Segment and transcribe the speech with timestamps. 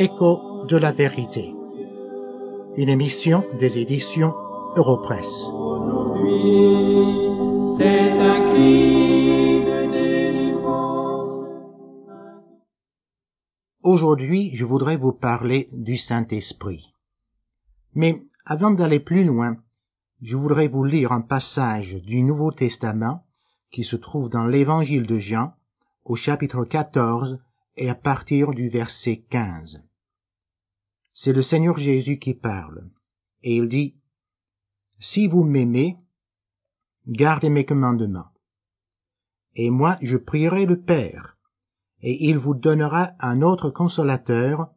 [0.00, 1.52] Écho de la vérité.
[2.76, 4.32] Une émission des éditions
[4.76, 5.26] Europresse.
[13.82, 16.92] Aujourd'hui, je voudrais vous parler du Saint-Esprit.
[17.94, 19.56] Mais avant d'aller plus loin,
[20.20, 23.24] je voudrais vous lire un passage du Nouveau Testament
[23.70, 25.54] qui se trouve dans l'Évangile de Jean
[26.04, 27.38] au chapitre 14
[27.76, 29.84] et à partir du verset 15.
[31.12, 32.90] C'est le Seigneur Jésus qui parle,
[33.42, 33.94] et il dit,
[34.98, 35.96] Si vous m'aimez,
[37.06, 38.32] gardez mes commandements.
[39.54, 41.36] Et moi je prierai le Père,
[42.00, 44.70] et il vous donnera un autre consolateur,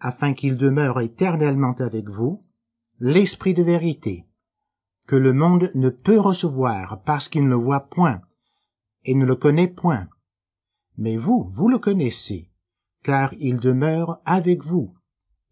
[0.00, 2.44] afin qu'il demeure éternellement avec vous,
[3.00, 4.27] l'Esprit de vérité,
[5.08, 8.20] que le monde ne peut recevoir parce qu'il ne le voit point,
[9.04, 10.06] et ne le connaît point.
[10.98, 12.50] Mais vous, vous le connaissez,
[13.02, 14.94] car il demeure avec vous,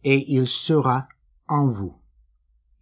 [0.05, 1.09] et il sera
[1.49, 1.97] en vous.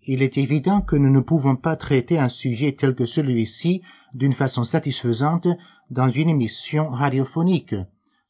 [0.02, 4.32] Il est évident que nous ne pouvons pas traiter un sujet tel que celui-ci d'une
[4.32, 5.46] façon satisfaisante
[5.90, 7.76] dans une émission radiophonique,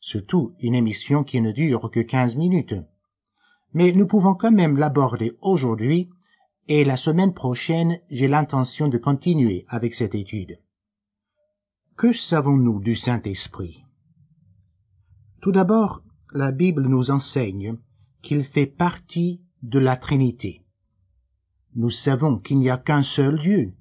[0.00, 2.74] surtout une émission qui ne dure que quinze minutes.
[3.72, 6.10] Mais nous pouvons quand même l'aborder aujourd'hui,
[6.68, 10.58] et la semaine prochaine j'ai l'intention de continuer avec cette étude.
[11.96, 13.84] Que savons-nous du Saint-Esprit?
[15.40, 17.76] Tout d'abord, la Bible nous enseigne
[18.22, 20.62] qu'il fait partie de la Trinité.
[21.74, 23.74] Nous savons qu'il n'y a qu'un seul Dieu.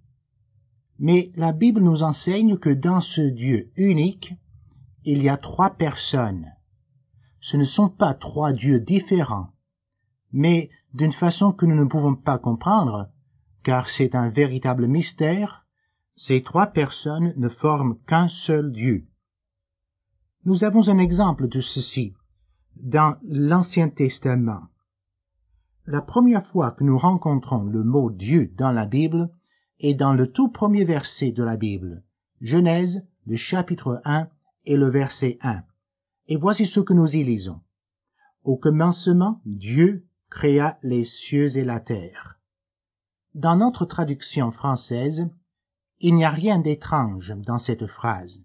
[1.00, 4.34] Mais la Bible nous enseigne que dans ce Dieu unique,
[5.06, 6.52] il y a trois personnes.
[7.40, 9.53] Ce ne sont pas trois dieux différents,
[10.34, 13.10] mais d'une façon que nous ne pouvons pas comprendre,
[13.64, 15.66] car c'est un véritable mystère,
[16.16, 19.06] ces trois personnes ne forment qu'un seul Dieu.
[20.46, 22.14] Nous avons un exemple de ceci
[22.76, 24.64] dans l'Ancien Testament.
[25.86, 29.30] La première fois que nous rencontrons le mot Dieu dans la Bible
[29.80, 32.04] est dans le tout premier verset de la Bible,
[32.42, 34.28] Genèse, le chapitre 1
[34.66, 35.64] et le verset 1.
[36.28, 37.60] Et voici ce que nous y lisons.
[38.44, 42.40] Au commencement, Dieu créa les cieux et la terre.
[43.36, 45.30] Dans notre traduction française,
[46.00, 48.44] il n'y a rien d'étrange dans cette phrase.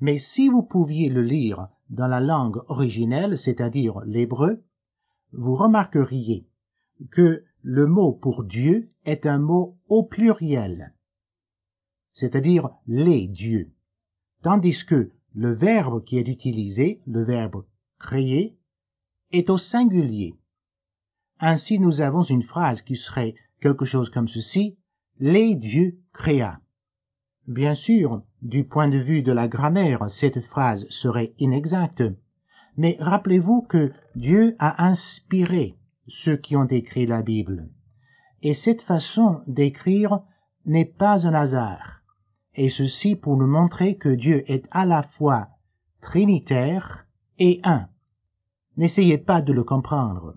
[0.00, 4.64] Mais si vous pouviez le lire dans la langue originelle, c'est-à-dire l'hébreu,
[5.32, 6.48] vous remarqueriez
[7.10, 10.94] que le mot pour Dieu est un mot au pluriel,
[12.12, 13.70] c'est-à-dire les dieux,
[14.42, 17.66] tandis que le verbe qui est utilisé, le verbe
[17.98, 18.58] créer,
[19.30, 20.34] est au singulier.
[21.40, 24.78] Ainsi nous avons une phrase qui serait quelque chose comme ceci,
[25.18, 26.60] les dieux créa.
[27.46, 32.02] Bien sûr, du point de vue de la grammaire, cette phrase serait inexacte,
[32.76, 35.74] mais rappelez-vous que Dieu a inspiré
[36.08, 37.68] ceux qui ont écrit la Bible.
[38.42, 40.20] Et cette façon d'écrire
[40.64, 42.02] n'est pas un hasard,
[42.54, 45.48] et ceci pour nous montrer que Dieu est à la fois
[46.00, 47.06] trinitaire
[47.38, 47.88] et un.
[48.76, 50.34] N'essayez pas de le comprendre,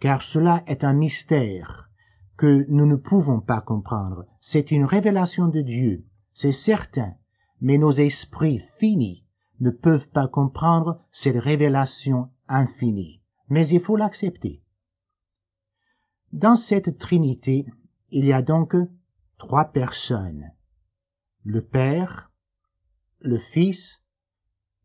[0.00, 1.88] car cela est un mystère
[2.36, 4.26] que nous ne pouvons pas comprendre.
[4.40, 7.14] C'est une révélation de Dieu, c'est certain,
[7.60, 9.24] mais nos esprits finis
[9.60, 13.22] ne peuvent pas comprendre cette révélation infinie.
[13.48, 14.62] Mais il faut l'accepter.
[16.32, 17.66] Dans cette Trinité,
[18.10, 18.74] il y a donc
[19.38, 20.50] trois personnes.
[21.44, 22.30] Le Père,
[23.20, 24.02] le Fils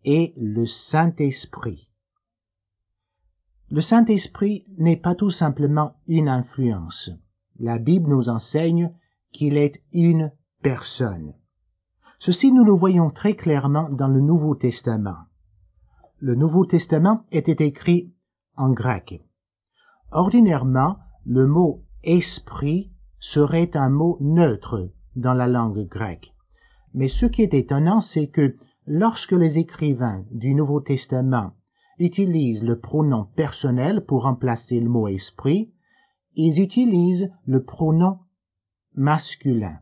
[0.06, 1.91] et le Saint-Esprit.
[3.72, 7.10] Le Saint-Esprit n'est pas tout simplement une influence.
[7.58, 8.92] La Bible nous enseigne
[9.32, 11.36] qu'il est une personne.
[12.20, 15.20] Ceci nous le voyons très clairement dans le Nouveau Testament.
[16.20, 18.14] Le Nouveau Testament était écrit
[18.58, 19.22] en grec.
[20.12, 26.34] Ordinairement, le mot esprit serait un mot neutre dans la langue grecque.
[26.94, 28.54] Mais ce qui est étonnant, c'est que
[28.86, 31.54] lorsque les écrivains du Nouveau Testament
[32.04, 35.72] utilisent le pronom personnel pour remplacer le mot esprit,
[36.36, 38.20] ils utilisent le pronom
[38.96, 39.80] masculin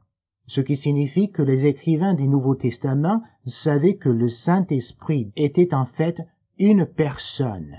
[0.49, 5.85] ce qui signifie que les écrivains du Nouveau Testament savaient que le Saint-Esprit était en
[5.85, 6.19] fait
[6.57, 7.77] une personne.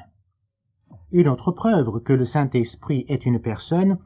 [1.10, 3.98] Une autre preuve que le Saint-Esprit est une personne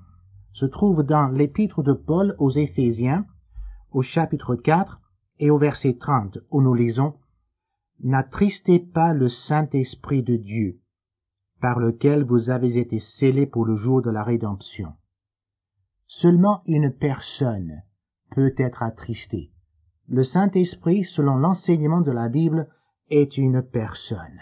[0.55, 3.27] se trouve dans l'épître de Paul aux Éphésiens,
[3.93, 4.99] au chapitre 4
[5.41, 7.13] et au verset 30, où nous lisons
[8.03, 10.79] N'attristez pas le Saint-Esprit de Dieu,
[11.61, 14.93] par lequel vous avez été scellés pour le jour de la rédemption.
[16.07, 17.83] Seulement une personne
[18.31, 19.51] peut être attristé.
[20.07, 22.69] le Saint-Esprit, selon l'enseignement de la Bible,
[23.09, 24.41] est une personne.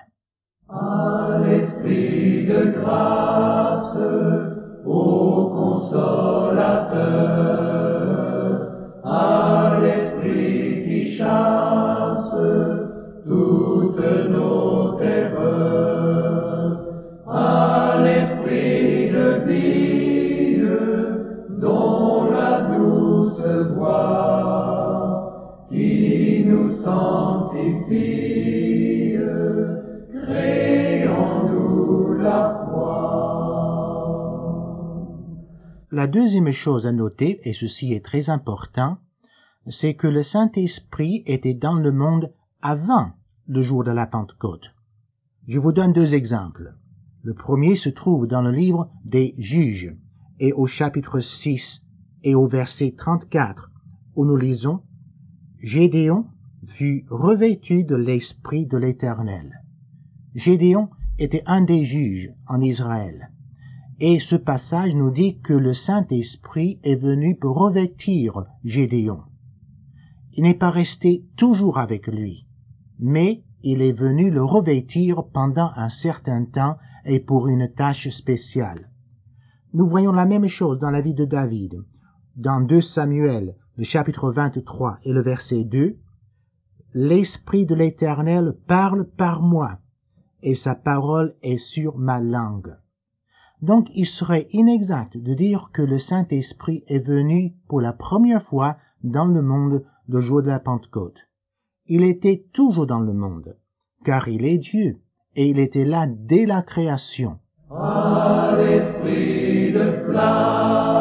[32.19, 32.63] La.
[35.91, 38.99] La deuxième chose à noter, et ceci est très important,
[39.69, 43.13] c'est que le Saint-Esprit était dans le monde avant
[43.47, 44.75] le jour de la Pentecôte.
[45.49, 46.75] Je vous donne deux exemples.
[47.23, 49.97] Le premier se trouve dans le livre des Juges,
[50.39, 51.83] et au chapitre 6
[52.25, 53.71] et au verset 34,
[54.17, 54.83] où nous lisons
[55.63, 56.27] Gédéon
[56.67, 59.61] fut revêtu de l'Esprit de l'Éternel.
[60.35, 60.89] Gédéon
[61.21, 63.31] était un des juges en Israël.
[64.01, 69.21] Et ce passage nous dit que le Saint-Esprit est venu pour revêtir Gédéon.
[70.33, 72.49] Il n'est pas resté toujours avec lui,
[72.99, 78.91] mais il est venu le revêtir pendant un certain temps et pour une tâche spéciale.
[79.75, 81.85] Nous voyons la même chose dans la vie de David.
[82.35, 85.97] Dans 2 Samuel, chapitre 23 et le verset 2,
[86.95, 89.79] L'Esprit de l'Éternel parle par moi,
[90.43, 92.77] et sa parole est sur ma langue.
[93.63, 98.77] Donc il serait inexact de dire que le Saint-Esprit est venu pour la première fois
[99.05, 101.19] dans le monde le jour de la Pentecôte.
[101.87, 103.57] Il était toujours dans le monde,
[104.05, 104.99] car il est Dieu,
[105.35, 107.39] et il était là dès la création.
[110.05, 110.92] Flamme,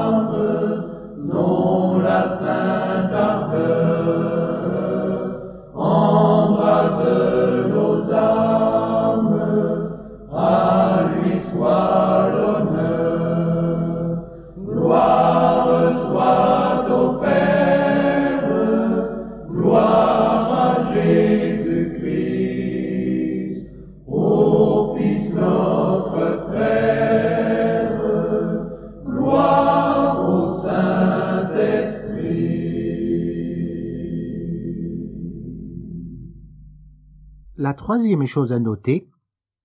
[37.57, 39.09] La troisième chose à noter,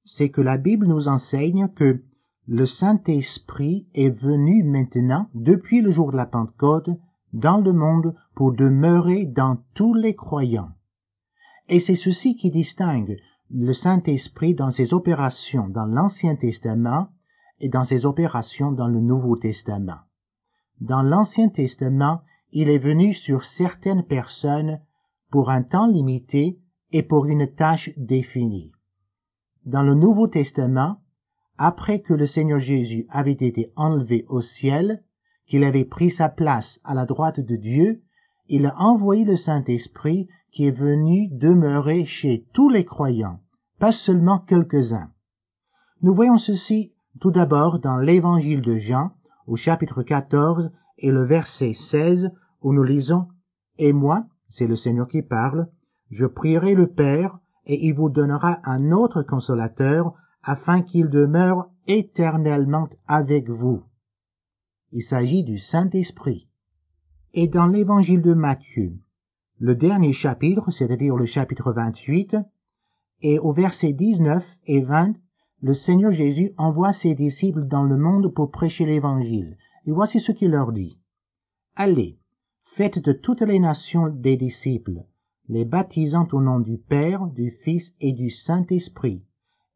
[0.04, 2.02] c'est que la Bible nous enseigne que
[2.48, 6.90] le Saint-Esprit est venu maintenant, depuis le jour de la Pentecôte,
[7.32, 10.70] dans le monde pour demeurer dans tous les croyants.
[11.68, 13.18] Et c'est ceci qui distingue
[13.50, 17.08] le Saint-Esprit dans ses opérations dans l'Ancien Testament
[17.60, 20.00] et dans ses opérations dans le Nouveau Testament.
[20.80, 22.22] Dans l'Ancien Testament,
[22.52, 24.80] il est venu sur certaines personnes
[25.30, 26.58] pour un temps limité
[26.92, 28.72] et pour une tâche définie.
[29.64, 30.98] Dans le Nouveau Testament,
[31.58, 35.02] après que le Seigneur Jésus avait été enlevé au ciel,
[35.46, 38.02] qu'il avait pris sa place à la droite de Dieu,
[38.48, 43.40] il a envoyé le Saint-Esprit qui est venu demeurer chez tous les croyants,
[43.78, 45.10] pas seulement quelques-uns.
[46.02, 49.12] Nous voyons ceci tout d'abord dans l'Évangile de Jean,
[49.46, 52.30] au chapitre 14 et le verset 16,
[52.62, 53.28] où nous lisons
[53.78, 55.68] Et moi, c'est le Seigneur qui parle,
[56.10, 62.88] je prierai le Père, et il vous donnera un autre consolateur, afin qu'il demeure éternellement
[63.06, 63.82] avec vous.
[64.92, 66.48] Il s'agit du Saint-Esprit.
[67.34, 68.92] Et dans l'évangile de Matthieu,
[69.58, 72.36] le dernier chapitre, c'est-à-dire le chapitre 28,
[73.22, 75.14] et au verset 19 et 20,
[75.62, 79.56] le Seigneur Jésus envoie ses disciples dans le monde pour prêcher l'évangile.
[79.86, 80.98] Et voici ce qu'il leur dit.
[81.74, 82.18] Allez,
[82.76, 85.04] faites de toutes les nations des disciples,
[85.48, 89.22] les baptisant au nom du Père, du Fils et du Saint-Esprit,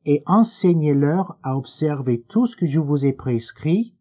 [0.04, 3.94] et enseignez-leur à observer tout ce que je vous ai prescrit,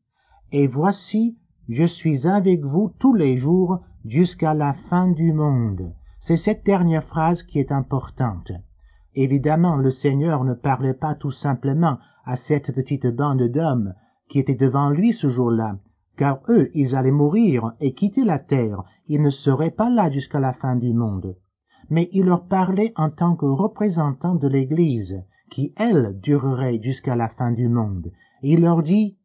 [0.52, 5.94] et voici, je suis avec vous tous les jours jusqu'à la fin du monde.
[6.20, 8.52] C'est cette dernière phrase qui est importante.
[9.14, 13.94] Évidemment, le Seigneur ne parlait pas tout simplement à cette petite bande d'hommes
[14.30, 15.78] qui étaient devant lui ce jour-là,
[16.18, 20.40] car eux, ils allaient mourir et quitter la terre, ils ne seraient pas là jusqu'à
[20.40, 21.36] la fin du monde.
[21.90, 27.30] Mais il leur parlait en tant que représentants de l'Église, qui, elle, durerait jusqu'à la
[27.30, 28.12] fin du monde.
[28.44, 29.18] Il leur dit,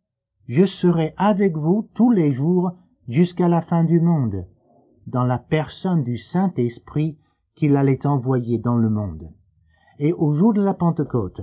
[0.49, 2.73] Je serai avec vous tous les jours
[3.09, 4.47] jusqu'à la fin du monde,
[5.07, 7.19] dans la personne du Saint-Esprit
[7.55, 9.31] qu'il allait envoyer dans le monde.
[9.99, 11.41] Et au jour de la Pentecôte,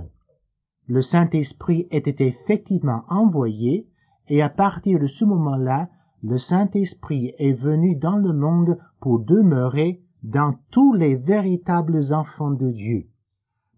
[0.88, 3.86] le Saint-Esprit était effectivement envoyé,
[4.28, 5.88] et à partir de ce moment-là,
[6.22, 12.70] le Saint-Esprit est venu dans le monde pour demeurer dans tous les véritables enfants de
[12.70, 13.06] Dieu.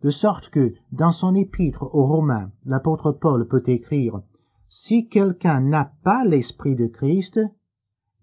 [0.03, 4.21] De sorte que, dans son épître aux Romains, l'apôtre Paul peut écrire
[4.69, 7.41] Si quelqu'un n'a pas l'Esprit de Christ,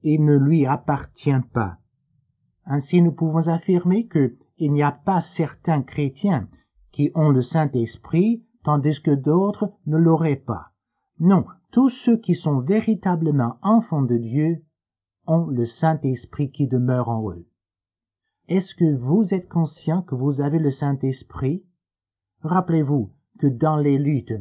[0.03, 1.77] il ne lui appartient pas.
[2.65, 6.47] Ainsi nous pouvons affirmer qu'il n'y a pas certains chrétiens
[6.91, 10.67] qui ont le Saint-Esprit, tandis que d'autres ne l'auraient pas.
[11.19, 14.63] Non, tous ceux qui sont véritablement enfants de Dieu
[15.25, 17.45] ont le Saint-Esprit qui demeure en eux.
[18.53, 21.63] Est-ce que vous êtes conscient que vous avez le Saint-Esprit?
[22.41, 24.33] Rappelez-vous que dans les luttes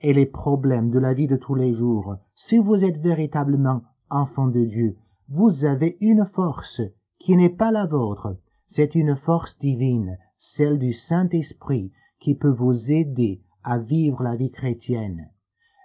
[0.00, 4.46] et les problèmes de la vie de tous les jours, si vous êtes véritablement enfant
[4.46, 4.96] de Dieu,
[5.28, 6.80] vous avez une force
[7.18, 8.36] qui n'est pas la vôtre,
[8.68, 14.52] c'est une force divine, celle du Saint-Esprit, qui peut vous aider à vivre la vie
[14.52, 15.28] chrétienne.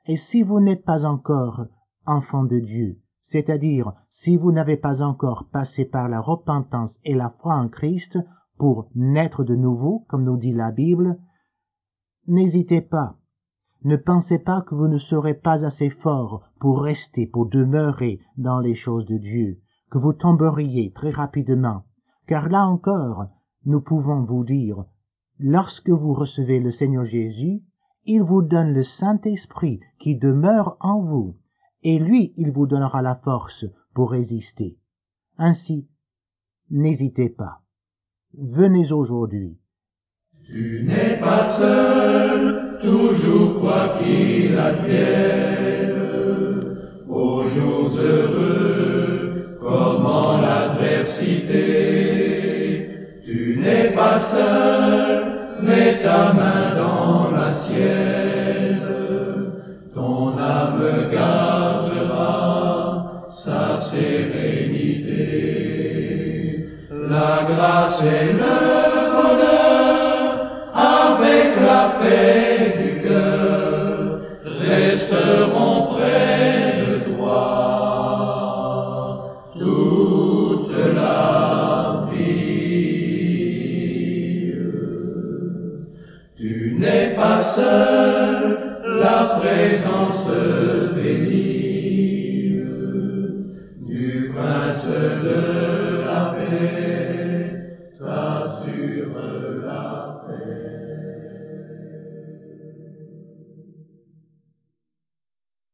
[0.06, 1.66] Et si vous n'êtes pas encore
[2.06, 7.30] enfant de Dieu, c'est-à-dire si vous n'avez pas encore passé par la repentance et la
[7.30, 8.18] foi en Christ
[8.58, 11.18] pour naître de nouveau, comme nous dit la Bible,
[12.28, 13.16] n'hésitez pas.
[13.84, 18.60] Ne pensez pas que vous ne serez pas assez fort pour rester, pour demeurer dans
[18.60, 19.60] les choses de Dieu,
[19.90, 21.84] que vous tomberiez très rapidement,
[22.28, 23.26] car là encore,
[23.66, 24.86] nous pouvons vous dire,
[25.40, 27.64] lorsque vous recevez le Seigneur Jésus,
[28.06, 31.36] il vous donne le Saint-Esprit qui demeure en vous,
[31.84, 34.78] et lui, il vous donnera la force pour résister.
[35.38, 35.88] Ainsi,
[36.70, 37.62] n'hésitez pas.
[38.34, 39.58] Venez aujourd'hui.
[40.46, 46.00] Tu n'es pas seul, toujours quoi qu'il advienne,
[47.08, 51.62] aux jours heureux, comment l'adversité.
[53.24, 58.11] Tu n'es pas seul, mets ta main dans la sienne,
[68.04, 68.58] et le
[69.14, 70.26] bonheur,
[70.74, 74.22] avec la paix du cœur,
[74.60, 77.42] resteront près de toi
[79.54, 82.42] toute la vie.
[86.38, 88.58] Tu n'es pas seul,
[89.00, 90.01] la présence